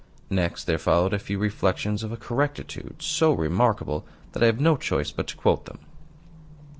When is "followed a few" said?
0.79-1.37